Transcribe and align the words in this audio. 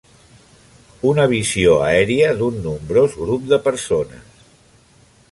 Una 1.09 1.25
visió 1.33 1.75
aèria 1.89 2.31
d'un 2.39 2.57
nombrós 2.63 3.17
grup 3.25 3.43
de 3.53 3.59
persones 3.69 4.41